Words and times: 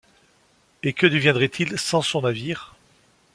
Et 0.81 0.93
que 0.93 1.05
deviendrait-il 1.05 1.77
sans 1.77 2.01
son 2.01 2.21
navire? 2.23 2.73